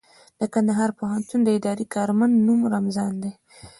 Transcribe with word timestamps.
د 0.39 0.41
کندهار 0.53 0.89
پوهنتون 0.99 1.39
د 1.43 1.49
اداري 1.57 1.85
کارمند 1.95 2.33
نوم 2.45 2.59
رمضان 2.75 3.13
دئ. 3.23 3.31